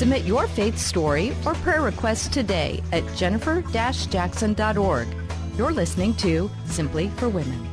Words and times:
Submit 0.00 0.24
your 0.24 0.48
faith 0.48 0.78
story 0.78 1.36
or 1.44 1.52
prayer 1.56 1.82
request 1.82 2.32
today 2.32 2.82
at 2.90 3.04
jennifer-jackson.org. 3.16 5.08
You're 5.58 5.72
listening 5.72 6.14
to 6.14 6.50
Simply 6.64 7.10
for 7.18 7.28
Women. 7.28 7.68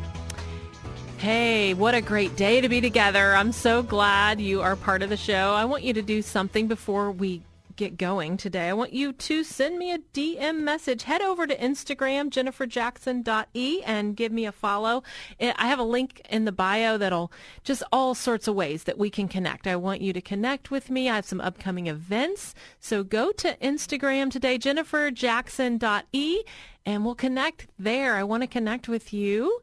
Hey, 1.19 1.73
what 1.73 1.95
a 1.95 2.01
great 2.01 2.35
day 2.35 2.59
to 2.59 2.67
be 2.67 2.81
together. 2.81 3.33
I'm 3.33 3.53
so 3.53 3.81
glad 3.81 4.41
you 4.41 4.61
are 4.61 4.75
part 4.75 5.03
of 5.03 5.09
the 5.09 5.15
show. 5.15 5.53
I 5.53 5.63
want 5.63 5.83
you 5.83 5.93
to 5.93 6.01
do 6.01 6.21
something 6.21 6.67
before 6.67 7.11
we 7.13 7.43
get 7.77 7.97
going 7.97 8.35
today. 8.35 8.67
I 8.67 8.73
want 8.73 8.91
you 8.91 9.13
to 9.13 9.43
send 9.43 9.77
me 9.77 9.93
a 9.93 9.99
DM 9.99 10.59
message. 10.61 11.03
Head 11.03 11.21
over 11.21 11.47
to 11.47 11.55
Instagram, 11.55 12.29
jenniferjackson.e, 12.29 13.83
and 13.83 14.15
give 14.15 14.31
me 14.31 14.45
a 14.45 14.51
follow. 14.51 15.03
Eh, 15.39 15.53
I 15.55 15.67
have 15.67 15.79
a 15.79 15.83
link 15.83 16.21
in 16.29 16.45
the 16.45 16.51
bio 16.51 16.97
that'll 16.97 17.31
just 17.63 17.83
all 17.91 18.15
sorts 18.15 18.47
of 18.47 18.55
ways 18.55 18.83
that 18.83 18.97
we 18.97 19.09
can 19.09 19.27
connect. 19.27 19.67
I 19.67 19.75
want 19.75 20.01
you 20.01 20.11
to 20.11 20.21
connect 20.21 20.71
with 20.71 20.89
me. 20.89 21.09
I 21.09 21.15
have 21.15 21.25
some 21.25 21.39
upcoming 21.39 21.87
events. 21.87 22.53
So 22.79 23.03
go 23.03 23.31
to 23.33 23.55
Instagram 23.57 24.31
today, 24.31 24.57
jenniferjackson.e, 24.57 26.43
and 26.85 27.05
we'll 27.05 27.15
connect 27.15 27.67
there. 27.77 28.15
I 28.15 28.23
want 28.23 28.43
to 28.43 28.47
connect 28.47 28.89
with 28.89 29.13
you. 29.13 29.61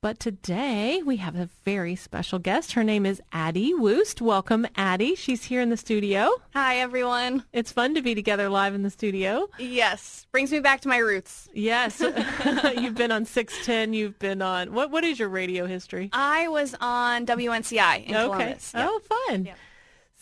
But 0.00 0.20
today 0.20 1.02
we 1.04 1.16
have 1.16 1.34
a 1.34 1.48
very 1.64 1.96
special 1.96 2.38
guest. 2.38 2.74
Her 2.74 2.84
name 2.84 3.04
is 3.04 3.20
Addie 3.32 3.74
Woost. 3.74 4.22
Welcome, 4.22 4.64
Addie. 4.76 5.16
She's 5.16 5.42
here 5.42 5.60
in 5.60 5.70
the 5.70 5.76
studio. 5.76 6.30
Hi, 6.54 6.76
everyone. 6.76 7.42
It's 7.52 7.72
fun 7.72 7.96
to 7.96 8.02
be 8.02 8.14
together 8.14 8.48
live 8.48 8.76
in 8.76 8.84
the 8.84 8.90
studio. 8.90 9.48
Yes, 9.58 10.24
brings 10.30 10.52
me 10.52 10.60
back 10.60 10.82
to 10.82 10.88
my 10.88 10.98
roots. 10.98 11.48
Yes, 11.52 12.00
you've 12.78 12.94
been 12.94 13.10
on 13.10 13.24
610. 13.24 13.92
You've 13.92 14.20
been 14.20 14.40
on 14.40 14.72
what? 14.72 14.92
What 14.92 15.02
is 15.02 15.18
your 15.18 15.30
radio 15.30 15.66
history? 15.66 16.10
I 16.12 16.46
was 16.46 16.76
on 16.80 17.26
WNCI 17.26 18.06
in 18.06 18.14
okay. 18.14 18.24
Columbus. 18.24 18.72
Yep. 18.76 18.88
Oh, 18.88 19.00
fun. 19.00 19.44
Yep. 19.46 19.58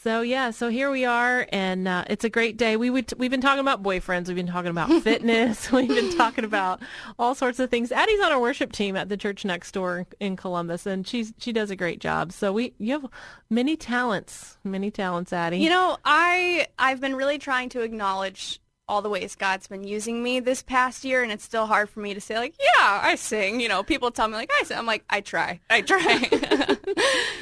So 0.07 0.21
yeah, 0.21 0.53
so 0.53 0.69
here 0.69 0.89
we 0.89 1.05
are, 1.05 1.49
and 1.51 1.89
uh, 1.89 2.05
it's 2.09 2.23
a 2.23 2.31
great 2.31 2.57
day. 2.57 2.77
We 2.77 2.91
would 2.91 3.13
we've 3.19 3.33
been 3.33 3.41
talking 3.41 3.59
about 3.59 3.83
boyfriends, 3.83 4.29
we've 4.29 4.37
been 4.37 4.47
talking 4.47 4.71
about 4.71 4.89
fitness, 5.03 5.73
we've 5.73 5.89
been 5.89 6.17
talking 6.17 6.45
about 6.45 6.81
all 7.19 7.35
sorts 7.35 7.59
of 7.59 7.71
things. 7.71 7.91
Addie's 7.91 8.21
on 8.21 8.31
our 8.31 8.41
worship 8.41 8.71
team 8.71 8.95
at 8.95 9.09
the 9.09 9.17
church 9.17 9.45
next 9.45 9.73
door 9.73 10.07
in 10.21 10.37
Columbus, 10.37 10.87
and 10.87 11.05
she's 11.09 11.35
she 11.39 11.53
does 11.53 11.73
a 11.73 11.77
great 11.77 11.99
job. 11.99 12.31
So 12.31 12.53
we 12.53 12.73
you 12.79 12.93
have 12.93 13.07
many 13.51 13.77
talents, 13.77 14.59
many 14.63 14.93
talents, 14.93 15.33
Addie. 15.33 15.59
You 15.59 15.71
know, 15.71 15.97
I 16.05 16.69
I've 16.79 17.01
been 17.01 17.17
really 17.17 17.39
trying 17.39 17.69
to 17.71 17.81
acknowledge 17.81 18.61
all 18.89 19.03
the 19.03 19.09
ways 19.09 19.35
God's 19.35 19.67
been 19.67 19.85
using 19.85 20.23
me 20.23 20.39
this 20.39 20.63
past 20.63 21.05
year, 21.05 21.23
and 21.23 21.33
it's 21.33 21.45
still 21.45 21.67
hard 21.67 21.91
for 21.91 22.01
me 22.01 22.15
to 22.15 22.21
say 22.21 22.39
like, 22.39 22.55
yeah, 22.59 23.01
I 23.03 23.17
sing. 23.17 23.61
You 23.61 23.69
know, 23.69 23.83
people 23.83 24.11
tell 24.11 24.29
me 24.29 24.35
like 24.35 24.51
I 24.53 24.65
sing. 24.65 24.79
I'm 24.79 24.87
like, 24.87 25.05
I 25.11 25.21
try, 25.21 25.61
I 25.69 25.81
try. 25.81 26.77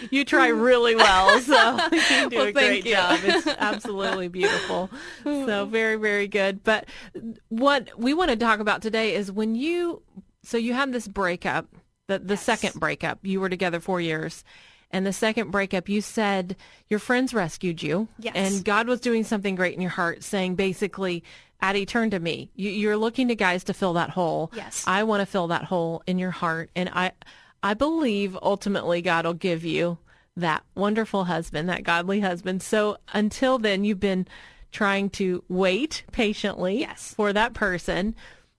you 0.10 0.24
try 0.24 0.48
really 0.48 0.96
well, 0.96 1.40
so 1.40 1.88
you 1.92 2.30
do 2.30 2.36
well, 2.36 2.46
a 2.46 2.52
great 2.52 2.86
you. 2.86 2.92
job. 2.92 3.20
It's 3.22 3.46
absolutely 3.46 4.28
beautiful. 4.28 4.90
So 5.24 5.66
very, 5.70 5.96
very 5.96 6.28
good. 6.28 6.64
But 6.64 6.88
what 7.48 7.90
we 7.98 8.14
want 8.14 8.30
to 8.30 8.36
talk 8.36 8.60
about 8.60 8.80
today 8.80 9.14
is 9.14 9.30
when 9.30 9.54
you, 9.54 10.02
so 10.42 10.56
you 10.56 10.72
have 10.72 10.92
this 10.92 11.06
breakup, 11.06 11.66
the 12.06 12.18
the 12.18 12.34
yes. 12.34 12.42
second 12.42 12.80
breakup. 12.80 13.18
You 13.22 13.40
were 13.40 13.50
together 13.50 13.80
four 13.80 14.00
years. 14.00 14.44
And 14.94 15.04
the 15.04 15.12
second 15.12 15.50
breakup, 15.50 15.88
you 15.88 16.00
said 16.00 16.54
your 16.88 17.00
friends 17.00 17.34
rescued 17.34 17.82
you. 17.82 18.06
Yes. 18.16 18.34
And 18.36 18.64
God 18.64 18.86
was 18.86 19.00
doing 19.00 19.24
something 19.24 19.56
great 19.56 19.74
in 19.74 19.80
your 19.80 19.90
heart, 19.90 20.22
saying 20.22 20.54
basically, 20.54 21.24
Addie, 21.60 21.84
turn 21.84 22.10
to 22.10 22.20
me. 22.20 22.52
You, 22.54 22.88
are 22.90 22.96
looking 22.96 23.26
to 23.26 23.34
guys 23.34 23.64
to 23.64 23.74
fill 23.74 23.94
that 23.94 24.10
hole. 24.10 24.52
Yes. 24.54 24.84
I 24.86 25.02
want 25.02 25.18
to 25.18 25.26
fill 25.26 25.48
that 25.48 25.64
hole 25.64 26.04
in 26.06 26.20
your 26.20 26.30
heart. 26.30 26.70
And 26.76 26.88
I, 26.90 27.10
I 27.60 27.74
believe 27.74 28.38
ultimately 28.40 29.02
God 29.02 29.26
will 29.26 29.34
give 29.34 29.64
you 29.64 29.98
that 30.36 30.62
wonderful 30.76 31.24
husband, 31.24 31.68
that 31.68 31.82
godly 31.82 32.20
husband. 32.20 32.62
So 32.62 32.98
until 33.12 33.58
then, 33.58 33.82
you've 33.82 33.98
been 33.98 34.28
trying 34.70 35.10
to 35.10 35.42
wait 35.48 36.04
patiently 36.12 36.78
yes. 36.78 37.14
for 37.16 37.32
that 37.32 37.52
person. 37.52 38.14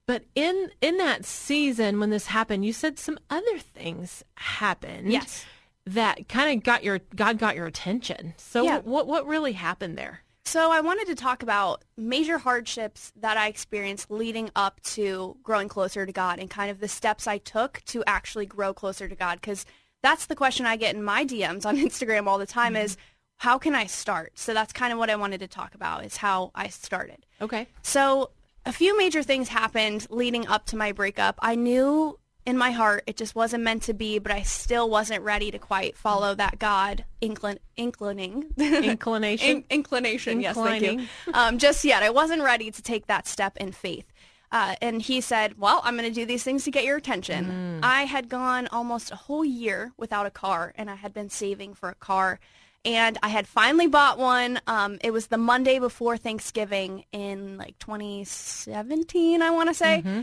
But 0.06 0.25
in 0.35 0.69
in 0.81 0.97
that 0.97 1.23
season 1.23 2.02
when 2.02 2.09
this 2.09 2.28
happened, 2.28 2.66
you 2.66 2.73
said 2.73 3.00
some 3.00 3.17
other 3.29 3.57
things 3.57 4.22
happened. 4.35 5.13
Yes 5.13 5.46
that 5.85 6.28
kind 6.28 6.57
of 6.57 6.63
got 6.63 6.84
your 6.84 7.00
God 7.16 7.38
got 7.38 7.56
your 7.56 7.66
attention. 7.66 8.34
So 8.38 8.63
yeah. 8.63 8.79
what 8.79 9.07
what 9.07 9.28
really 9.28 9.53
happened 9.53 9.97
there? 9.97 10.22
So 10.47 10.72
I 10.72 10.79
wanted 10.81 11.07
to 11.07 11.16
talk 11.16 11.41
about 11.41 11.84
major 11.97 12.38
hardships 12.38 13.12
that 13.16 13.35
I 13.35 13.47
experienced 13.47 14.12
leading 14.12 14.51
up 14.56 14.79
to 14.81 15.38
growing 15.41 15.68
closer 15.68 16.06
to 16.06 16.12
God 16.12 16.40
and 16.40 16.50
kind 16.50 16.69
of 16.69 16.79
the 16.79 16.88
steps 16.88 17.25
I 17.25 17.40
took 17.40 17.81
to 17.85 18.03
actually 18.06 18.46
grow 18.46 18.73
closer 18.73 19.07
to 19.07 19.16
God 19.16 19.41
because 19.41 19.66
that's 20.03 20.28
the 20.28 20.35
question 20.35 20.68
I 20.68 20.75
get 20.75 20.96
in 20.96 21.03
my 21.03 21.25
DMs 21.25 21.66
on 21.66 21.78
Instagram 21.78 22.28
all 22.28 22.38
the 22.38 22.46
time 22.46 22.75
mm-hmm. 22.75 22.85
is 22.85 22.97
how 23.38 23.57
can 23.57 23.75
I 23.75 23.88
start? 23.88 24.38
So 24.38 24.53
that's 24.53 24.72
kind 24.72 24.94
of 24.94 25.00
what 25.00 25.09
I 25.09 25.16
wanted 25.16 25.40
to 25.40 25.47
talk 25.47 25.75
about 25.75 26.06
is 26.06 26.17
how 26.17 26.52
I 26.56 26.67
started. 26.67 27.25
Okay. 27.41 27.67
So 27.81 28.29
a 28.66 28.72
few 28.72 28.97
major 28.97 29.23
things 29.23 29.50
happened 29.50 30.07
leading 30.09 30.47
up 30.47 30.66
to 30.67 30.78
my 30.78 30.91
breakup. 30.91 31.38
I 31.41 31.56
knew 31.56 32.19
in 32.45 32.57
my 32.57 32.72
heart 32.72 33.03
it 33.07 33.17
just 33.17 33.35
wasn't 33.35 33.63
meant 33.63 33.81
to 33.83 33.94
be 33.94 34.19
but 34.19 34.31
i 34.31 34.41
still 34.41 34.89
wasn't 34.89 35.22
ready 35.22 35.51
to 35.51 35.59
quite 35.59 35.97
follow 35.97 36.35
that 36.35 36.59
god 36.59 37.06
inclin- 37.22 37.59
inclining 37.75 38.45
inclination 38.57 39.50
in- 39.50 39.66
inclination 39.69 40.41
yes 40.41 40.55
thank 40.55 40.84
you 40.84 41.05
um, 41.34 41.57
just 41.57 41.84
yet 41.84 42.03
i 42.03 42.09
wasn't 42.09 42.41
ready 42.41 42.72
to 42.72 42.81
take 42.81 43.07
that 43.07 43.28
step 43.28 43.57
in 43.57 43.72
faith 43.72 44.05
uh, 44.51 44.75
and 44.81 45.01
he 45.01 45.22
said 45.22 45.57
well 45.57 45.81
i'm 45.84 45.97
going 45.97 46.07
to 46.07 46.13
do 46.13 46.25
these 46.25 46.44
things 46.44 46.63
to 46.63 46.72
get 46.72 46.84
your 46.84 46.97
attention 46.97 47.45
mm. 47.45 47.79
i 47.84 48.03
had 48.03 48.29
gone 48.29 48.67
almost 48.72 49.11
a 49.11 49.16
whole 49.16 49.45
year 49.45 49.91
without 49.97 50.25
a 50.25 50.31
car 50.31 50.73
and 50.75 50.89
i 50.89 50.95
had 50.95 51.13
been 51.13 51.29
saving 51.29 51.73
for 51.73 51.89
a 51.89 51.95
car 51.95 52.39
and 52.85 53.17
I 53.23 53.29
had 53.29 53.47
finally 53.47 53.88
bought 53.88 54.19
one. 54.19 54.61
Um, 54.67 55.00
it 55.03 55.11
was 55.11 55.28
the 55.28 55.38
Monday 55.38 55.79
before 55.79 56.17
Thanksgiving 56.17 57.03
in 57.11 57.57
like 57.57 57.78
2017, 57.79 59.41
I 59.41 59.50
want 59.50 59.69
to 59.69 59.73
say. 59.73 60.03
Mm-hmm. 60.05 60.22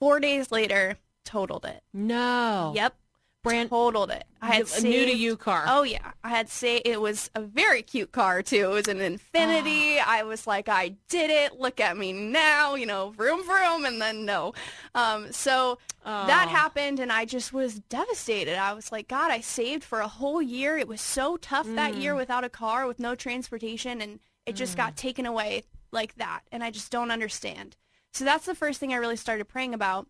Four 0.00 0.18
days 0.18 0.50
later, 0.50 0.98
totaled 1.24 1.64
it. 1.64 1.82
No. 1.92 2.72
Yep. 2.74 2.94
Brand 3.42 3.70
totaled 3.70 4.12
it. 4.12 4.24
I 4.40 4.46
had 4.54 4.62
a 4.62 4.66
saved, 4.66 4.84
new 4.84 5.04
to 5.04 5.12
you 5.12 5.36
car. 5.36 5.64
Oh 5.66 5.82
yeah, 5.82 6.12
I 6.22 6.28
had 6.28 6.48
say 6.48 6.76
it 6.76 7.00
was 7.00 7.28
a 7.34 7.40
very 7.40 7.82
cute 7.82 8.12
car 8.12 8.40
too. 8.40 8.70
It 8.70 8.74
was 8.74 8.86
an 8.86 8.98
Infiniti. 8.98 9.98
Ah. 9.98 10.04
I 10.06 10.22
was 10.22 10.46
like, 10.46 10.68
I 10.68 10.94
did 11.08 11.28
it. 11.28 11.58
Look 11.58 11.80
at 11.80 11.96
me 11.96 12.12
now. 12.12 12.76
You 12.76 12.86
know, 12.86 13.10
vroom 13.10 13.44
vroom, 13.44 13.84
and 13.84 14.00
then 14.00 14.24
no. 14.24 14.54
Um, 14.94 15.32
so 15.32 15.78
oh. 16.06 16.26
that 16.28 16.48
happened, 16.48 17.00
and 17.00 17.10
I 17.10 17.24
just 17.24 17.52
was 17.52 17.80
devastated. 17.80 18.56
I 18.56 18.74
was 18.74 18.92
like, 18.92 19.08
God, 19.08 19.32
I 19.32 19.40
saved 19.40 19.82
for 19.82 19.98
a 19.98 20.08
whole 20.08 20.40
year. 20.40 20.78
It 20.78 20.86
was 20.86 21.00
so 21.00 21.36
tough 21.36 21.66
mm. 21.66 21.74
that 21.74 21.96
year 21.96 22.14
without 22.14 22.44
a 22.44 22.48
car, 22.48 22.86
with 22.86 23.00
no 23.00 23.16
transportation, 23.16 24.00
and 24.00 24.20
it 24.46 24.54
just 24.54 24.74
mm. 24.74 24.76
got 24.76 24.96
taken 24.96 25.26
away 25.26 25.64
like 25.90 26.14
that. 26.14 26.42
And 26.52 26.62
I 26.62 26.70
just 26.70 26.92
don't 26.92 27.10
understand. 27.10 27.76
So 28.12 28.24
that's 28.24 28.46
the 28.46 28.54
first 28.54 28.78
thing 28.78 28.92
I 28.92 28.98
really 28.98 29.16
started 29.16 29.46
praying 29.46 29.74
about. 29.74 30.06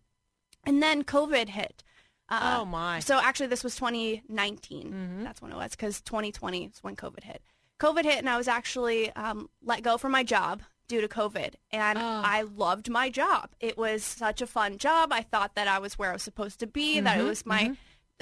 And 0.65 0.81
then 0.81 1.03
COVID 1.03 1.49
hit. 1.49 1.83
Uh, 2.29 2.59
oh 2.59 2.65
my! 2.65 2.99
So 2.99 3.19
actually, 3.21 3.47
this 3.47 3.63
was 3.63 3.75
2019. 3.75 4.87
Mm-hmm. 4.87 5.23
That's 5.23 5.41
when 5.41 5.51
it 5.51 5.55
was 5.55 5.71
because 5.71 6.01
2020 6.01 6.65
is 6.65 6.79
when 6.81 6.95
COVID 6.95 7.23
hit. 7.23 7.41
COVID 7.79 8.03
hit, 8.05 8.19
and 8.19 8.29
I 8.29 8.37
was 8.37 8.47
actually 8.47 9.11
um, 9.11 9.49
let 9.63 9.83
go 9.83 9.97
from 9.97 10.13
my 10.13 10.23
job 10.23 10.61
due 10.87 11.01
to 11.01 11.07
COVID, 11.07 11.55
and 11.71 11.97
oh. 11.97 12.21
I 12.23 12.43
loved 12.43 12.89
my 12.89 13.09
job. 13.09 13.51
It 13.59 13.77
was 13.77 14.03
such 14.03 14.41
a 14.41 14.47
fun 14.47 14.77
job. 14.77 15.11
I 15.11 15.21
thought 15.21 15.55
that 15.55 15.67
I 15.67 15.79
was 15.79 15.99
where 15.99 16.11
I 16.11 16.13
was 16.13 16.23
supposed 16.23 16.59
to 16.61 16.67
be. 16.67 16.95
Mm-hmm. 16.95 17.05
That 17.05 17.19
it 17.19 17.23
was 17.23 17.45
my, 17.45 17.63
mm-hmm. 17.63 17.73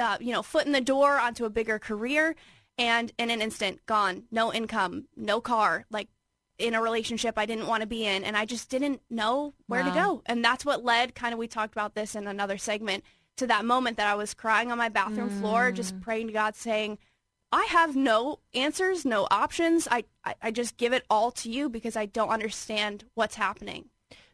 uh, 0.03 0.17
you 0.19 0.33
know, 0.33 0.41
foot 0.41 0.65
in 0.65 0.71
the 0.71 0.81
door 0.81 1.19
onto 1.19 1.45
a 1.45 1.49
bigger 1.49 1.79
career. 1.79 2.35
And 2.77 3.11
in 3.19 3.29
an 3.29 3.41
instant, 3.41 3.85
gone. 3.85 4.23
No 4.31 4.51
income, 4.51 5.05
no 5.15 5.39
car. 5.41 5.85
Like 5.91 6.07
in 6.61 6.73
a 6.73 6.81
relationship 6.81 7.37
I 7.37 7.45
didn't 7.45 7.67
want 7.67 7.81
to 7.81 7.87
be 7.87 8.05
in 8.05 8.23
and 8.23 8.37
I 8.37 8.45
just 8.45 8.69
didn't 8.69 9.01
know 9.09 9.53
where 9.67 9.83
wow. 9.83 9.89
to 9.89 9.95
go. 9.95 10.21
And 10.25 10.43
that's 10.43 10.65
what 10.65 10.83
led 10.83 11.15
kind 11.15 11.33
of 11.33 11.39
we 11.39 11.47
talked 11.47 11.73
about 11.73 11.95
this 11.95 12.15
in 12.15 12.27
another 12.27 12.57
segment 12.57 13.03
to 13.37 13.47
that 13.47 13.65
moment 13.65 13.97
that 13.97 14.07
I 14.07 14.15
was 14.15 14.33
crying 14.33 14.71
on 14.71 14.77
my 14.77 14.89
bathroom 14.89 15.29
mm. 15.29 15.39
floor 15.39 15.71
just 15.71 15.99
praying 16.01 16.27
to 16.27 16.33
God 16.33 16.55
saying 16.55 16.97
I 17.51 17.65
have 17.65 17.95
no 17.95 18.39
answers, 18.53 19.03
no 19.03 19.27
options. 19.29 19.87
I, 19.91 20.05
I, 20.23 20.35
I 20.41 20.51
just 20.51 20.77
give 20.77 20.93
it 20.93 21.03
all 21.09 21.31
to 21.31 21.49
you 21.49 21.69
because 21.69 21.97
I 21.97 22.05
don't 22.05 22.29
understand 22.29 23.03
what's 23.13 23.35
happening. 23.35 23.89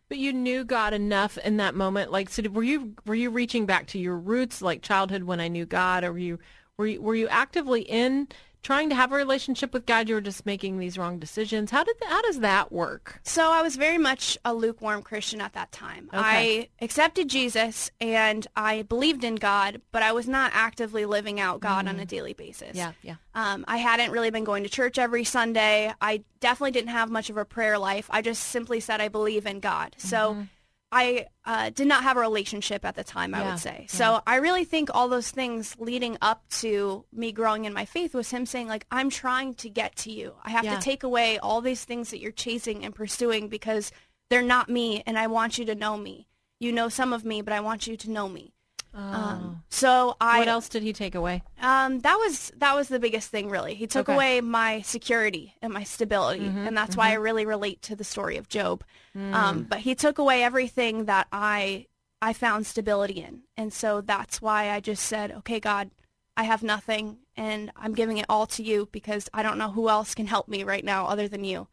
But 0.09 0.19
you 0.19 0.31
knew 0.31 0.63
God 0.63 0.93
enough 0.93 1.37
in 1.39 1.57
that 1.57 1.75
moment. 1.75 2.11
Like, 2.11 2.29
so 2.29 2.43
were 2.43 2.63
you 2.63 2.93
were 3.05 3.15
you 3.15 3.29
reaching 3.29 3.65
back 3.65 3.87
to 3.87 3.99
your 3.99 4.17
roots, 4.17 4.61
like 4.61 4.81
childhood 4.81 5.23
when 5.23 5.39
I 5.39 5.47
knew 5.47 5.65
God, 5.65 6.03
or 6.03 6.13
were 6.13 6.19
you 6.19 6.39
were 6.77 6.87
you, 6.87 7.01
were 7.01 7.15
you 7.15 7.27
actively 7.27 7.81
in 7.81 8.27
trying 8.67 8.89
to 8.89 8.95
have 8.95 9.13
a 9.13 9.15
relationship 9.15 9.71
with 9.71 9.85
God, 9.85 10.09
you 10.09 10.15
were 10.15 10.19
just 10.19 10.45
making 10.45 10.77
these 10.77 10.97
wrong 10.97 11.19
decisions. 11.19 11.71
How 11.71 11.85
did 11.85 11.95
how 12.05 12.21
does 12.23 12.41
that 12.41 12.69
work? 12.69 13.21
So 13.23 13.49
I 13.49 13.61
was 13.61 13.77
very 13.77 13.97
much 13.97 14.37
a 14.43 14.53
lukewarm 14.53 15.03
Christian 15.03 15.39
at 15.39 15.53
that 15.53 15.71
time. 15.71 16.09
Okay. 16.13 16.19
I 16.21 16.69
accepted 16.81 17.29
Jesus 17.29 17.91
and 18.01 18.45
I 18.57 18.81
believed 18.81 19.23
in 19.23 19.35
God, 19.35 19.81
but 19.93 20.03
I 20.03 20.11
was 20.11 20.27
not 20.27 20.51
actively 20.53 21.05
living 21.05 21.39
out 21.39 21.61
God 21.61 21.87
on 21.87 21.97
a 21.97 22.05
daily 22.05 22.33
basis. 22.33 22.75
Yeah, 22.75 22.91
yeah. 23.03 23.15
Um, 23.33 23.63
I 23.69 23.77
hadn't 23.77 24.11
really 24.11 24.31
been 24.31 24.43
going 24.43 24.63
to 24.63 24.69
church 24.69 24.99
every 24.99 25.23
Sunday. 25.23 25.93
I 26.01 26.25
definitely 26.41 26.71
didn't 26.71 26.89
have 26.89 27.09
much 27.09 27.29
of 27.29 27.37
a 27.37 27.45
prayer 27.45 27.79
life. 27.79 28.07
I 28.09 28.21
just 28.21 28.43
simply 28.43 28.81
said 28.81 28.99
I 28.99 29.07
believe 29.07 29.45
in 29.45 29.61
God. 29.61 29.95
So 29.97 30.45
I 30.91 31.27
uh, 31.43 31.69
did 31.71 31.87
not 31.87 32.03
have 32.03 32.15
a 32.15 32.21
relationship 32.21 32.85
at 32.85 32.95
the 32.95 33.03
time, 33.03 33.35
I 33.35 33.39
Yeah, 33.39 33.51
would 33.51 33.59
say. 33.59 33.85
So 33.89 34.21
I 34.25 34.35
really 34.37 34.63
think 34.63 34.89
all 34.93 35.09
those 35.09 35.29
things 35.31 35.75
leading 35.77 36.17
up 36.21 36.47
to 36.61 37.05
me 37.11 37.31
growing 37.31 37.65
in 37.65 37.73
my 37.73 37.85
faith 37.85 38.13
was 38.13 38.29
him 38.29 38.45
saying, 38.45 38.67
like, 38.67 38.85
I'm 38.89 39.09
trying 39.09 39.55
to 39.55 39.69
get 39.69 39.95
to 39.97 40.11
you. 40.11 40.35
I 40.43 40.51
have 40.51 40.63
Yeah. 40.63 40.75
to 40.75 40.81
take 40.81 41.03
away 41.03 41.39
all 41.39 41.59
these 41.61 41.83
things 41.83 42.09
that 42.11 42.19
you're 42.19 42.31
chasing 42.31 42.85
and 42.85 42.95
pursuing 42.95 43.49
because 43.49 43.91
they're 44.29 44.41
not 44.41 44.69
me, 44.69 45.03
and 45.05 45.17
I 45.17 45.27
want 45.27 45.57
you 45.57 45.65
to 45.65 45.75
know 45.75 45.97
me. 45.97 46.27
You 46.59 46.71
know 46.71 46.89
some 46.89 47.13
of 47.13 47.23
me, 47.25 47.41
but 47.41 47.53
I 47.53 47.59
want 47.59 47.87
you 47.87 47.97
to 47.97 48.09
know 48.09 48.29
me. 48.29 48.53
Um, 48.97 49.63
so 49.69 50.17
I 50.19 50.37
Oh. 50.37 50.39
what 50.39 50.47
else 50.47 50.69
did 50.69 50.81
he 50.83 50.91
take 50.91 51.13
away? 51.15 51.43
um, 51.61 51.99
that 51.99 52.15
was 52.15 52.51
that 52.57 52.75
was 52.75 52.87
the 52.87 52.99
biggest 52.99 53.29
thing, 53.29 53.49
really. 53.49 53.75
He 53.75 53.85
took 53.87 54.09
Okay. 54.09 54.13
away 54.15 54.41
my 54.41 54.81
security 54.81 55.53
and 55.61 55.71
my 55.71 55.83
stability, 55.83 56.41
Mm-hmm, 56.49 56.65
and 56.67 56.75
that's 56.75 56.97
why 56.97 57.09
I 57.09 57.13
really 57.13 57.45
relate 57.45 57.81
to 57.83 57.95
the 57.95 58.03
story 58.03 58.37
of 58.37 58.49
Job. 58.49 58.83
Mm. 59.15 59.33
Um, 59.33 59.63
but 59.63 59.79
he 59.79 59.93
took 59.95 60.17
away 60.17 60.43
everything 60.43 61.05
that 61.05 61.27
I 61.31 61.85
I 62.21 62.33
found 62.33 62.65
stability 62.65 63.21
in, 63.21 63.43
and 63.55 63.71
so 63.71 64.01
that's 64.01 64.41
why 64.41 64.71
I 64.71 64.79
just 64.79 65.03
said, 65.05 65.31
"Okay, 65.31 65.59
God, 65.59 65.91
I 66.35 66.43
have 66.43 66.63
nothing, 66.63 67.19
and 67.35 67.71
I'm 67.75 67.93
giving 67.93 68.17
it 68.17 68.25
all 68.27 68.47
to 68.47 68.63
you 68.63 68.89
because 68.91 69.29
I 69.33 69.43
don't 69.43 69.59
know 69.59 69.69
who 69.71 69.89
else 69.89 70.15
can 70.15 70.25
help 70.25 70.47
me 70.47 70.63
right 70.63 70.83
now 70.83 71.05
other 71.05 71.27
than 71.27 71.43
you." 71.43 71.67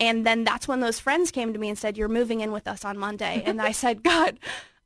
And 0.00 0.26
then 0.26 0.42
that's 0.44 0.66
when 0.66 0.80
those 0.80 0.98
friends 0.98 1.30
came 1.30 1.52
to 1.52 1.58
me 1.58 1.68
and 1.68 1.78
said, 1.78 1.98
"You're 1.98 2.08
moving 2.08 2.40
in 2.40 2.50
with 2.50 2.66
us 2.66 2.82
on 2.84 2.96
Monday," 2.96 3.42
and 3.44 3.60
I 3.60 3.72
said, 3.82 4.02
"God." 4.02 4.38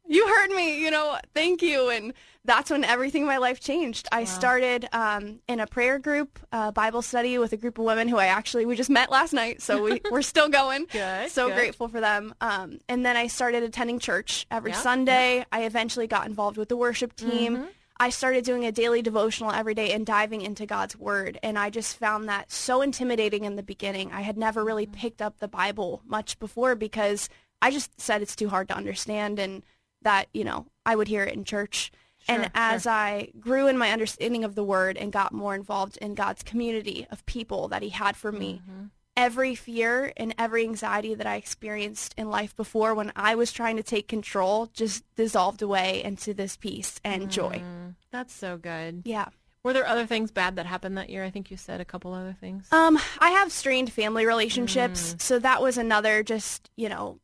You 0.08 0.26
heard 0.26 0.50
me, 0.50 0.82
you 0.82 0.90
know, 0.90 1.18
thank 1.34 1.62
you. 1.62 1.88
And 1.90 2.12
that's 2.44 2.70
when 2.70 2.84
everything 2.84 3.22
in 3.22 3.26
my 3.28 3.38
life 3.38 3.58
changed. 3.60 4.08
I 4.12 4.24
started 4.24 4.88
um, 4.92 5.40
in 5.48 5.58
a 5.60 5.66
prayer 5.66 5.98
group, 5.98 6.38
uh, 6.52 6.70
Bible 6.70 7.02
study 7.02 7.38
with 7.38 7.52
a 7.52 7.56
group 7.56 7.78
of 7.78 7.84
women 7.84 8.06
who 8.08 8.16
I 8.18 8.26
actually, 8.26 8.66
we 8.66 8.76
just 8.76 8.90
met 8.90 9.10
last 9.10 9.32
night. 9.32 9.62
So 9.62 9.82
we, 9.82 10.00
we're 10.10 10.22
still 10.22 10.48
going. 10.48 10.86
Good, 10.92 11.30
So 11.30 11.48
good. 11.48 11.56
grateful 11.56 11.88
for 11.88 12.00
them. 12.00 12.34
Um, 12.40 12.78
and 12.88 13.04
then 13.04 13.16
I 13.16 13.26
started 13.26 13.62
attending 13.64 13.98
church 13.98 14.46
every 14.50 14.70
Yeah, 14.70 14.76
Sunday. 14.78 15.44
I 15.50 15.62
eventually 15.64 16.06
got 16.06 16.26
involved 16.28 16.56
with 16.56 16.68
the 16.68 16.76
worship 16.76 17.16
team. 17.16 17.56
Mm-hmm. 17.56 17.66
I 17.98 18.10
started 18.10 18.44
doing 18.44 18.64
a 18.66 18.70
daily 18.72 19.00
devotional 19.00 19.50
every 19.50 19.72
day 19.74 19.92
and 19.92 20.04
diving 20.04 20.42
into 20.42 20.66
God's 20.66 20.96
word. 20.96 21.38
And 21.42 21.58
I 21.58 21.70
just 21.70 21.96
found 21.98 22.28
that 22.28 22.52
so 22.52 22.82
intimidating 22.82 23.44
in 23.44 23.56
the 23.56 23.62
beginning. 23.62 24.12
I 24.12 24.20
had 24.20 24.36
never 24.36 24.62
really 24.62 24.84
Mm-hmm. 24.86 25.00
picked 25.00 25.22
up 25.22 25.38
the 25.38 25.48
Bible 25.48 26.02
much 26.06 26.38
before 26.38 26.74
because 26.76 27.28
I 27.62 27.70
just 27.70 27.98
said 28.00 28.20
it's 28.22 28.36
too 28.36 28.50
hard 28.50 28.68
to 28.68 28.76
understand 28.76 29.38
and 29.38 29.64
that, 30.06 30.28
you 30.32 30.44
know, 30.44 30.66
I 30.86 30.96
would 30.96 31.08
hear 31.08 31.24
it 31.24 31.34
in 31.34 31.44
church. 31.44 31.90
Sure, 32.20 32.34
and 32.36 32.50
as 32.54 32.86
I 32.86 33.28
grew 33.38 33.66
in 33.68 33.76
my 33.78 33.90
understanding 33.92 34.42
of 34.44 34.54
the 34.54 34.64
word 34.64 34.96
and 34.96 35.12
got 35.12 35.32
more 35.32 35.54
involved 35.54 35.96
in 35.98 36.14
God's 36.14 36.42
community 36.42 37.06
of 37.10 37.24
people 37.26 37.68
that 37.68 37.82
he 37.82 37.90
had 37.90 38.16
for 38.16 38.32
me, 38.32 38.62
Mm-hmm. 38.68 38.86
every 39.16 39.54
fear 39.54 40.12
and 40.16 40.34
every 40.38 40.64
anxiety 40.64 41.14
that 41.14 41.26
I 41.26 41.36
experienced 41.36 42.14
in 42.18 42.28
life 42.30 42.54
before 42.56 42.94
when 42.94 43.12
I 43.16 43.34
was 43.34 43.50
trying 43.52 43.76
to 43.76 43.82
take 43.82 44.08
control 44.08 44.66
just 44.74 45.04
dissolved 45.14 45.62
away 45.62 46.02
into 46.04 46.34
this 46.34 46.56
peace 46.56 47.00
and 47.04 47.30
joy. 47.30 47.62
That's 48.10 48.34
so 48.34 48.56
good. 48.58 49.02
Yeah. 49.04 49.28
Were 49.62 49.72
there 49.72 49.86
other 49.86 50.06
things 50.06 50.30
bad 50.30 50.56
that 50.56 50.66
happened 50.66 50.96
that 50.98 51.10
year? 51.10 51.24
I 51.24 51.30
think 51.30 51.50
you 51.50 51.56
said 51.56 51.80
a 51.80 51.84
couple 51.84 52.12
other 52.12 52.36
things. 52.40 52.68
Um, 52.70 52.98
I 53.18 53.30
have 53.30 53.50
strained 53.50 53.92
family 53.92 54.24
relationships, 54.26 55.14
Mm. 55.14 55.20
so 55.20 55.38
that 55.40 55.60
was 55.62 55.76
another 55.78 56.22
just, 56.22 56.70
you 56.76 56.88
know, 56.88 57.18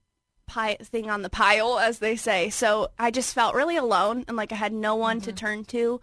pi- 0.46 0.76
thing 0.82 1.10
on 1.10 1.22
the 1.22 1.30
pile, 1.30 1.78
as 1.78 1.98
they 1.98 2.16
say. 2.16 2.50
So 2.50 2.88
I 2.98 3.10
just 3.10 3.34
felt 3.34 3.54
really 3.54 3.76
alone 3.76 4.24
and 4.28 4.36
like 4.36 4.52
I 4.52 4.56
had 4.56 4.72
no 4.72 4.94
one 4.94 5.18
Mm-hmm. 5.20 5.24
to 5.30 5.32
turn 5.32 5.64
to. 5.66 6.00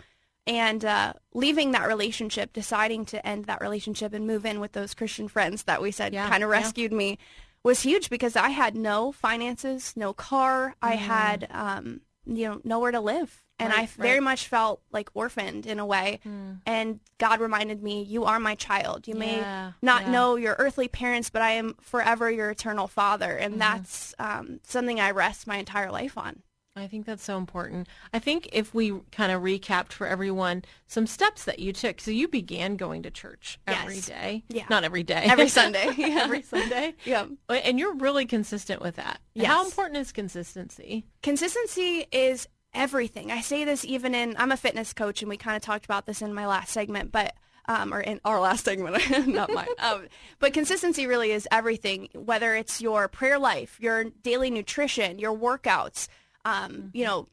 And 0.47 0.83
uh, 0.83 1.13
leaving 1.33 1.71
that 1.73 1.87
relationship, 1.87 2.53
deciding 2.53 3.05
to 3.07 3.25
end 3.27 3.45
that 3.45 3.61
relationship 3.61 4.13
and 4.13 4.25
move 4.25 4.45
in 4.45 4.59
with 4.59 4.71
those 4.71 4.93
Christian 4.95 5.27
friends 5.27 5.63
that 5.63 5.81
we 5.81 5.91
said 5.91 6.13
Yeah, 6.13 6.27
kind 6.27 6.43
of 6.43 6.49
yeah. 6.49 6.55
rescued 6.57 6.91
me 6.91 7.19
was 7.63 7.81
huge 7.81 8.09
because 8.09 8.35
I 8.35 8.49
had 8.49 8.75
no 8.75 9.11
finances, 9.11 9.93
no 9.95 10.13
car. 10.13 10.75
I 10.81 10.95
Mm. 10.95 10.99
had, 10.99 11.47
um, 11.51 12.01
you 12.37 12.47
know, 12.49 12.61
nowhere 12.63 12.91
to 12.91 12.99
live. 12.99 13.43
And 13.61 13.73
Right, 13.73 13.79
I 13.83 13.85
very 14.01 14.19
right. 14.19 14.23
much 14.23 14.47
felt 14.47 14.81
like 14.91 15.09
orphaned 15.13 15.65
in 15.65 15.79
a 15.79 15.85
way. 15.85 16.19
And 16.65 17.01
God 17.17 17.41
reminded 17.41 17.83
me, 17.83 18.03
you 18.03 18.23
are 18.23 18.39
my 18.39 18.55
child. 18.55 19.05
You 19.07 19.15
may 19.15 19.39
Yeah, 19.39 19.73
not 19.81 20.03
yeah. 20.03 20.11
know 20.11 20.35
your 20.37 20.55
earthly 20.59 20.87
parents, 20.87 21.29
but 21.29 21.41
I 21.41 21.51
am 21.51 21.75
forever 21.81 22.31
your 22.31 22.51
eternal 22.51 22.87
father. 22.87 23.35
And 23.35 23.53
Mm-hmm. 23.55 23.59
that's 23.59 24.15
um, 24.17 24.59
something 24.63 24.99
I 25.01 25.11
rest 25.11 25.45
my 25.45 25.57
entire 25.57 25.91
life 25.91 26.17
on. 26.17 26.43
I 26.79 26.87
think 26.87 27.05
that's 27.05 27.23
so 27.23 27.37
important. 27.37 27.87
I 28.13 28.19
think 28.19 28.49
if 28.51 28.73
we 28.73 28.93
kind 29.11 29.31
of 29.31 29.41
recapped 29.41 29.91
for 29.91 30.07
everyone 30.07 30.63
some 30.87 31.05
steps 31.07 31.43
that 31.45 31.59
you 31.59 31.71
took. 31.73 31.99
So 32.01 32.11
you 32.11 32.27
began 32.27 32.75
going 32.75 33.03
to 33.03 33.11
church 33.11 33.59
every 33.67 33.95
Yes. 33.95 34.05
day. 34.07 34.43
Yeah. 34.49 34.65
Not 34.69 34.83
every 34.83 35.03
day. 35.03 35.23
Every 35.25 35.47
Sunday. 35.59 35.93
Yeah. 35.97 36.07
every 36.23 36.41
Sunday. 36.41 36.95
Yeah. 37.05 37.25
And 37.49 37.79
you're 37.79 37.95
really 37.95 38.25
consistent 38.25 38.81
with 38.81 38.95
that. 38.95 39.19
Yes. 39.33 39.47
How 39.47 39.65
important 39.65 39.97
is 39.97 40.11
consistency? 40.11 41.05
Consistency 41.21 42.05
is 42.11 42.47
everything. 42.73 43.31
I 43.31 43.41
say 43.41 43.63
this 43.65 43.83
even 43.85 44.13
in, 44.15 44.35
I'm 44.37 44.51
a 44.51 44.57
fitness 44.57 44.93
coach, 44.93 45.21
and 45.21 45.29
we 45.29 45.37
kind 45.37 45.55
of 45.55 45.61
talked 45.61 45.85
about 45.85 46.05
this 46.05 46.21
in 46.21 46.33
my 46.33 46.45
last 46.47 46.71
segment, 46.71 47.11
but 47.11 47.35
um, 47.67 47.93
or 47.93 48.01
in 48.01 48.19
our 48.25 48.39
last 48.39 48.65
segment, 48.65 49.27
not 49.27 49.51
mine. 49.53 49.67
Um, 49.77 50.07
but 50.39 50.53
consistency 50.53 51.05
really 51.05 51.31
is 51.31 51.47
everything, 51.51 52.09
whether 52.15 52.55
it's 52.55 52.81
your 52.81 53.07
prayer 53.07 53.37
life, 53.37 53.77
your 53.79 54.05
daily 54.05 54.49
nutrition, 54.49 55.19
your 55.19 55.37
workouts, 55.37 56.07
um, 56.49 56.91
you 56.93 57.05
know, 57.05 57.27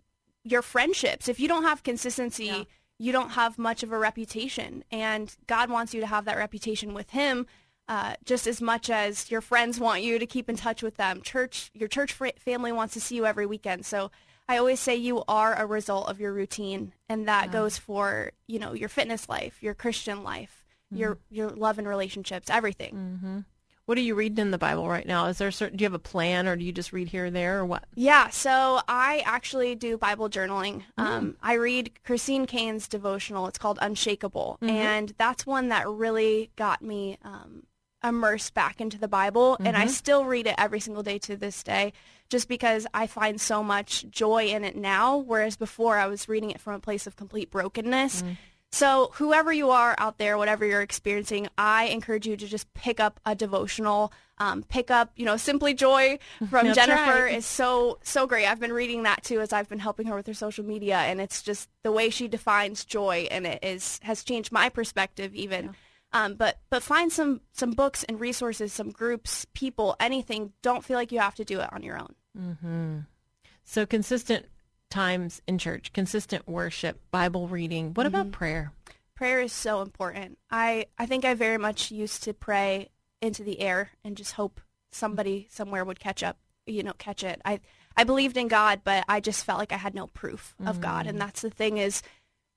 your 0.44 0.62
friendships. 0.62 1.28
If 1.28 1.40
you 1.40 1.48
don't 1.48 1.64
have 1.64 1.82
consistency, 1.82 2.66
you 2.98 3.12
don't 3.12 3.30
have 3.30 3.58
much 3.58 3.82
of 3.82 3.92
a 3.92 3.98
reputation. 3.98 4.84
And 4.90 5.34
God 5.46 5.70
wants 5.70 5.92
you 5.94 6.00
to 6.00 6.06
have 6.06 6.24
that 6.26 6.36
reputation 6.36 6.94
with 6.94 7.10
Him 7.10 7.46
uh, 7.88 8.14
just 8.24 8.46
as 8.46 8.60
much 8.60 8.90
as 8.90 9.30
your 9.30 9.40
friends 9.40 9.78
want 9.78 10.02
you 10.02 10.18
to 10.18 10.26
keep 10.26 10.48
in 10.48 10.56
touch 10.56 10.82
with 10.82 10.96
them. 10.96 11.22
Church, 11.22 11.70
your 11.72 11.88
church 11.88 12.12
fr- 12.12 12.28
family 12.38 12.72
wants 12.72 12.94
to 12.94 13.00
see 13.00 13.16
you 13.16 13.26
every 13.26 13.46
weekend. 13.46 13.86
So 13.86 14.10
I 14.48 14.56
always 14.58 14.80
say 14.80 14.96
you 14.96 15.22
are 15.28 15.54
a 15.54 15.66
result 15.66 16.08
of 16.08 16.20
your 16.20 16.32
routine, 16.32 16.92
and 17.08 17.28
that 17.28 17.46
goes 17.52 17.78
for 17.78 18.32
you 18.46 18.58
know 18.58 18.72
your 18.74 18.88
fitness 18.88 19.28
life, 19.28 19.62
your 19.62 19.74
Christian 19.74 20.22
life, 20.22 20.64
your 20.90 21.18
your 21.30 21.50
love 21.50 21.78
and 21.78 21.86
relationships, 21.86 22.50
everything. 22.50 23.44
What 23.86 23.96
are 23.98 24.02
you 24.02 24.16
reading 24.16 24.38
in 24.38 24.50
the 24.50 24.58
Bible 24.58 24.88
right 24.88 25.06
now? 25.06 25.26
Is 25.26 25.38
there 25.38 25.52
certain, 25.52 25.76
do 25.76 25.82
you 25.82 25.86
have 25.86 25.94
a 25.94 26.00
plan 26.00 26.48
or 26.48 26.56
do 26.56 26.64
you 26.64 26.72
just 26.72 26.92
read 26.92 27.08
here 27.08 27.26
or 27.26 27.30
there 27.30 27.60
or 27.60 27.64
what? 27.64 27.84
Yeah, 27.94 28.30
so 28.30 28.80
I 28.88 29.22
actually 29.24 29.76
do 29.76 29.96
Bible 29.96 30.28
journaling. 30.28 30.82
Um, 30.98 31.36
I 31.40 31.54
read 31.54 31.92
Christine 32.04 32.46
Caine's 32.46 32.88
devotional. 32.88 33.46
It's 33.46 33.58
called 33.58 33.78
Unshakable, 33.80 34.58
and 34.60 35.14
that's 35.18 35.46
one 35.46 35.68
that 35.68 35.88
really 35.88 36.50
got 36.56 36.82
me 36.82 37.16
um, 37.22 37.62
immersed 38.02 38.54
back 38.54 38.80
into 38.80 38.98
the 38.98 39.06
Bible. 39.08 39.56
And 39.60 39.76
I 39.76 39.86
still 39.86 40.24
read 40.24 40.48
it 40.48 40.56
every 40.58 40.80
single 40.80 41.04
day 41.04 41.18
to 41.20 41.36
this 41.36 41.62
day, 41.62 41.92
just 42.28 42.48
because 42.48 42.88
I 42.92 43.06
find 43.06 43.40
so 43.40 43.62
much 43.62 44.04
joy 44.10 44.46
in 44.46 44.64
it 44.64 44.74
now, 44.74 45.16
whereas 45.16 45.56
before 45.56 45.96
I 45.96 46.06
was 46.06 46.28
reading 46.28 46.50
it 46.50 46.60
from 46.60 46.74
a 46.74 46.80
place 46.80 47.06
of 47.06 47.14
complete 47.14 47.52
brokenness. 47.52 48.24
So 48.76 49.10
whoever 49.14 49.50
you 49.50 49.70
are 49.70 49.94
out 49.96 50.18
there, 50.18 50.36
whatever 50.36 50.66
you're 50.66 50.82
experiencing, 50.82 51.48
I 51.56 51.84
encourage 51.86 52.26
you 52.26 52.36
to 52.36 52.46
just 52.46 52.72
pick 52.74 53.00
up 53.00 53.18
a 53.24 53.34
devotional. 53.34 54.12
Um, 54.36 54.64
pick 54.64 54.90
up, 54.90 55.12
you 55.16 55.24
know, 55.24 55.38
Simply 55.38 55.72
Joy 55.72 56.18
from 56.50 56.66
That's 56.66 56.76
Jennifer 56.76 57.24
right. 57.24 57.34
is 57.36 57.46
so 57.46 57.98
so 58.02 58.26
great. 58.26 58.44
I've 58.44 58.60
been 58.60 58.74
reading 58.74 59.04
that 59.04 59.24
too 59.24 59.40
as 59.40 59.50
I've 59.54 59.66
been 59.70 59.78
helping 59.78 60.08
her 60.08 60.14
with 60.14 60.26
her 60.26 60.34
social 60.34 60.62
media, 60.62 60.98
and 60.98 61.22
it's 61.22 61.40
just 61.40 61.70
the 61.84 61.90
way 61.90 62.10
she 62.10 62.28
defines 62.28 62.84
joy, 62.84 63.26
and 63.30 63.46
it 63.46 63.60
is 63.62 63.98
has 64.02 64.22
changed 64.22 64.52
my 64.52 64.68
perspective 64.68 65.34
even. 65.34 65.74
Um, 66.12 66.34
but 66.34 66.58
but 66.68 66.82
find 66.82 67.10
some 67.10 67.40
some 67.52 67.70
books 67.70 68.04
and 68.04 68.20
resources, 68.20 68.74
some 68.74 68.90
groups, 68.90 69.46
people, 69.54 69.96
anything. 69.98 70.52
Don't 70.60 70.84
feel 70.84 70.98
like 70.98 71.12
you 71.12 71.20
have 71.20 71.34
to 71.36 71.46
do 71.46 71.60
it 71.60 71.72
on 71.72 71.82
your 71.82 71.98
own. 71.98 72.14
So 73.64 73.86
consistent 73.86 74.44
times 74.90 75.42
in 75.46 75.58
church, 75.58 75.92
consistent 75.92 76.48
worship, 76.48 77.00
Bible 77.10 77.48
reading. 77.48 77.92
What 77.94 78.06
about 78.06 78.26
mm-hmm. 78.26 78.32
prayer? 78.32 78.72
prayer 79.16 79.40
is 79.40 79.52
so 79.52 79.82
important. 79.82 80.38
I, 80.50 80.86
I 80.96 81.06
think 81.06 81.24
I 81.24 81.34
very 81.34 81.58
much 81.58 81.90
used 81.90 82.22
to 82.24 82.34
pray 82.34 82.90
into 83.20 83.42
the 83.42 83.60
air 83.60 83.90
and 84.04 84.16
just 84.16 84.34
hope 84.34 84.60
somebody 84.92 85.48
somewhere 85.50 85.84
would 85.84 85.98
catch 85.98 86.22
up, 86.22 86.36
you 86.66 86.84
know, 86.84 86.92
catch 86.98 87.24
it. 87.24 87.40
I, 87.44 87.60
I 87.96 88.04
believed 88.04 88.36
in 88.36 88.46
God, 88.46 88.82
but 88.84 89.04
I 89.08 89.20
just 89.20 89.44
felt 89.44 89.58
like 89.58 89.72
I 89.72 89.78
had 89.78 89.94
no 89.94 90.06
proof 90.06 90.54
of 90.64 90.80
God. 90.80 91.06
And 91.06 91.16
mm. 91.16 91.20
that's 91.20 91.40
the 91.40 91.50
thing 91.50 91.78
is 91.78 92.02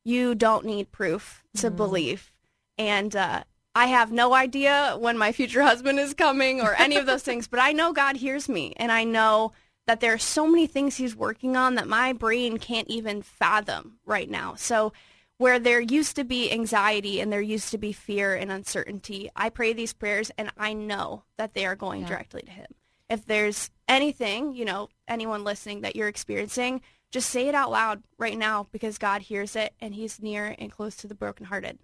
you 0.04 0.36
don't 0.36 0.66
need 0.66 0.92
proof 0.92 1.44
to 1.58 1.72
mm. 1.72 1.76
believe. 1.76 2.32
And 2.78 3.16
uh, 3.16 3.44
I 3.74 3.88
have 3.88 4.12
no 4.12 4.34
idea 4.34 4.98
when 5.00 5.18
my 5.18 5.32
future 5.32 5.64
husband 5.64 5.98
is 5.98 6.14
coming 6.14 6.62
or 6.62 6.76
any 6.76 6.98
of 6.98 7.06
those 7.06 7.24
things, 7.24 7.48
but 7.48 7.62
I 7.62 7.72
know 7.72 7.94
God 7.94 8.18
hears 8.18 8.50
me 8.50 8.74
and 8.76 8.92
I 8.92 9.06
know 9.06 9.54
that 9.88 10.00
there 10.00 10.14
are 10.14 10.20
so 10.20 10.48
many 10.48 10.68
things 10.68 10.96
he's 10.96 11.16
working 11.16 11.58
on 11.58 11.76
that 11.76 11.88
my 11.88 12.14
brain 12.14 12.58
can't 12.58 12.88
even 12.90 13.22
fathom 13.22 14.00
right 14.06 14.30
now. 14.30 14.56
So 14.56 14.94
where 15.40 15.58
there 15.58 15.80
used 15.80 16.16
to 16.18 16.24
be 16.24 16.52
anxiety 16.52 17.22
and 17.22 17.32
there 17.32 17.42
used 17.42 17.72
to 17.72 17.78
be 17.78 17.94
fear 17.94 18.36
and 18.36 18.52
uncertainty, 18.52 19.30
I 19.36 19.50
pray 19.50 19.74
these 19.74 19.94
prayers 19.94 20.32
and 20.38 20.52
I 20.58 20.74
know 20.74 21.24
that 21.38 21.54
they 21.54 21.66
are 21.66 21.76
going 21.76 22.02
yeah. 22.02 22.10
directly 22.10 22.42
to 22.42 22.52
him. 22.52 22.68
If 23.10 23.26
there's 23.26 23.72
anything, 23.88 24.54
you 24.54 24.66
know, 24.66 24.90
anyone 25.08 25.44
listening 25.44 25.82
that 25.82 25.96
you're 25.96 26.10
experiencing, 26.10 26.82
just 27.12 27.30
say 27.30 27.48
it 27.48 27.56
out 27.56 27.72
loud 27.72 28.04
right 28.18 28.38
now 28.38 28.68
because 28.72 28.98
God 28.98 29.24
hears 29.24 29.56
it 29.56 29.74
and 29.80 29.96
he's 29.96 30.22
near 30.22 30.56
and 30.60 30.72
close 30.72 30.96
to 30.98 31.08
the 31.08 31.16
brokenhearted. 31.16 31.80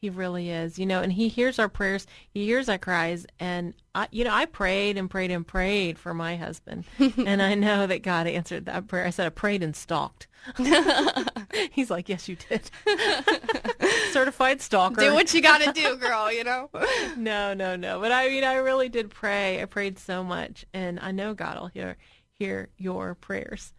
He 0.00 0.10
really 0.10 0.50
is, 0.50 0.78
you 0.78 0.86
know, 0.86 1.00
and 1.02 1.12
he 1.12 1.26
hears 1.26 1.58
our 1.58 1.68
prayers. 1.68 2.06
He 2.30 2.46
hears 2.46 2.68
our 2.68 2.78
cries. 2.78 3.26
And, 3.40 3.74
I, 3.96 4.06
you 4.12 4.22
know, 4.22 4.32
I 4.32 4.44
prayed 4.44 4.96
and 4.96 5.10
prayed 5.10 5.32
and 5.32 5.44
prayed 5.44 5.98
for 5.98 6.14
my 6.14 6.36
husband. 6.36 6.84
and 6.98 7.42
I 7.42 7.54
know 7.54 7.84
that 7.88 8.02
God 8.04 8.28
answered 8.28 8.66
that 8.66 8.86
prayer. 8.86 9.04
I 9.06 9.10
said, 9.10 9.26
I 9.26 9.30
prayed 9.30 9.60
and 9.60 9.74
stalked. 9.74 10.28
He's 11.72 11.90
like, 11.90 12.08
yes, 12.08 12.28
you 12.28 12.36
did. 12.36 12.70
Certified 14.12 14.60
stalker. 14.60 15.00
Do 15.00 15.14
what 15.14 15.34
you 15.34 15.42
got 15.42 15.62
to 15.62 15.72
do, 15.72 15.96
girl, 15.96 16.32
you 16.32 16.44
know? 16.44 16.70
no, 17.16 17.52
no, 17.52 17.74
no. 17.74 17.98
But 17.98 18.12
I 18.12 18.28
mean, 18.28 18.44
I 18.44 18.54
really 18.54 18.88
did 18.88 19.10
pray. 19.10 19.60
I 19.60 19.64
prayed 19.64 19.98
so 19.98 20.22
much. 20.22 20.64
And 20.72 21.00
I 21.00 21.10
know 21.10 21.34
God 21.34 21.58
will 21.58 21.66
hear, 21.66 21.96
hear 22.38 22.68
your 22.78 23.16
prayers. 23.16 23.72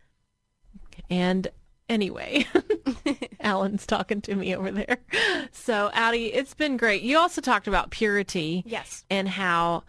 And 1.10 1.48
anyway, 1.89 2.46
Alan's 3.41 3.86
talking 3.86 4.22
to 4.22 4.36
me 4.36 4.55
over 4.55 4.72
there. 4.72 4.98
So, 5.51 5.89
Addie, 5.93 6.27
it's 6.27 6.53
been 6.53 6.77
great. 6.77 7.01
You 7.01 7.17
also 7.17 7.41
talked 7.41 7.67
about 7.67 7.89
purity. 7.89 8.63
Yes. 8.65 9.03
And 9.10 9.27
how 9.27 9.84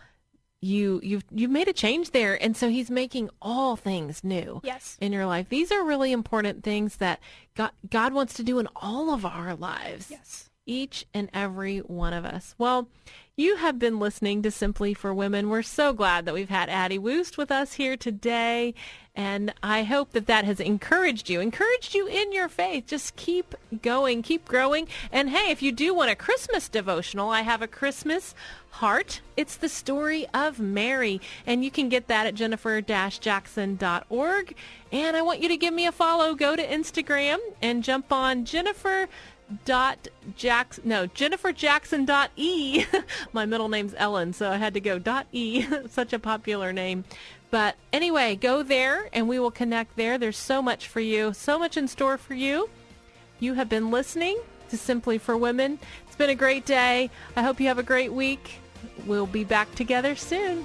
you 0.62 1.00
you've 1.02 1.24
you've 1.30 1.50
made 1.50 1.68
a 1.68 1.72
change 1.72 2.10
there 2.10 2.40
and 2.42 2.54
so 2.54 2.68
he's 2.68 2.90
making 2.90 3.30
all 3.40 3.76
things 3.76 4.22
new 4.22 4.60
yes 4.62 4.98
in 5.00 5.10
your 5.10 5.24
life 5.24 5.48
these 5.48 5.72
are 5.72 5.82
really 5.82 6.12
important 6.12 6.62
things 6.62 6.96
that 6.96 7.18
god 7.56 7.70
god 7.88 8.12
wants 8.12 8.34
to 8.34 8.42
do 8.42 8.58
in 8.58 8.68
all 8.76 9.14
of 9.14 9.24
our 9.24 9.54
lives 9.54 10.10
yes 10.10 10.49
each 10.70 11.04
and 11.12 11.28
every 11.34 11.78
one 11.78 12.12
of 12.12 12.24
us 12.24 12.54
well 12.58 12.86
you 13.40 13.56
have 13.56 13.78
been 13.78 13.98
listening 13.98 14.42
to 14.42 14.50
Simply 14.50 14.92
for 14.92 15.14
Women. 15.14 15.48
We're 15.48 15.62
so 15.62 15.94
glad 15.94 16.26
that 16.26 16.34
we've 16.34 16.50
had 16.50 16.68
Addie 16.68 16.98
Woost 16.98 17.38
with 17.38 17.50
us 17.50 17.72
here 17.72 17.96
today. 17.96 18.74
And 19.16 19.54
I 19.62 19.84
hope 19.84 20.10
that 20.10 20.26
that 20.26 20.44
has 20.44 20.60
encouraged 20.60 21.30
you, 21.30 21.40
encouraged 21.40 21.94
you 21.94 22.06
in 22.06 22.32
your 22.32 22.50
faith. 22.50 22.84
Just 22.86 23.16
keep 23.16 23.54
going, 23.80 24.20
keep 24.20 24.46
growing. 24.46 24.88
And 25.10 25.30
hey, 25.30 25.50
if 25.50 25.62
you 25.62 25.72
do 25.72 25.94
want 25.94 26.10
a 26.10 26.16
Christmas 26.16 26.68
devotional, 26.68 27.30
I 27.30 27.40
have 27.40 27.62
a 27.62 27.66
Christmas 27.66 28.34
heart. 28.72 29.22
It's 29.38 29.56
the 29.56 29.70
story 29.70 30.26
of 30.34 30.60
Mary. 30.60 31.18
And 31.46 31.64
you 31.64 31.70
can 31.70 31.88
get 31.88 32.08
that 32.08 32.26
at 32.26 32.34
jennifer-jackson.org. 32.34 34.54
And 34.92 35.16
I 35.16 35.22
want 35.22 35.40
you 35.40 35.48
to 35.48 35.56
give 35.56 35.72
me 35.72 35.86
a 35.86 35.92
follow. 35.92 36.34
Go 36.34 36.56
to 36.56 36.66
Instagram 36.66 37.38
and 37.62 37.82
jump 37.82 38.12
on 38.12 38.44
Jennifer 38.44 39.08
dot 39.64 40.08
Jackson 40.36 40.84
no 40.86 41.06
Jennifer 41.06 41.52
Jackson 41.52 42.04
dot 42.04 42.30
E. 42.36 42.84
My 43.32 43.46
middle 43.46 43.68
name's 43.68 43.94
Ellen 43.96 44.32
so 44.32 44.50
I 44.50 44.56
had 44.56 44.74
to 44.74 44.80
go 44.80 44.98
dot 44.98 45.26
E. 45.32 45.66
Such 45.88 46.12
a 46.12 46.18
popular 46.18 46.72
name. 46.72 47.04
But 47.50 47.76
anyway 47.92 48.36
go 48.36 48.62
there 48.62 49.08
and 49.12 49.28
we 49.28 49.38
will 49.38 49.50
connect 49.50 49.96
there. 49.96 50.18
There's 50.18 50.38
so 50.38 50.62
much 50.62 50.86
for 50.86 51.00
you 51.00 51.32
so 51.32 51.58
much 51.58 51.76
in 51.76 51.88
store 51.88 52.18
for 52.18 52.34
you. 52.34 52.70
You 53.38 53.54
have 53.54 53.68
been 53.68 53.90
listening 53.90 54.38
to 54.70 54.76
Simply 54.76 55.18
for 55.18 55.36
Women. 55.36 55.78
It's 56.06 56.16
been 56.16 56.30
a 56.30 56.34
great 56.34 56.64
day. 56.64 57.10
I 57.36 57.42
hope 57.42 57.60
you 57.60 57.68
have 57.68 57.78
a 57.78 57.82
great 57.82 58.12
week. 58.12 58.60
We'll 59.06 59.26
be 59.26 59.44
back 59.44 59.74
together 59.74 60.14
soon 60.14 60.64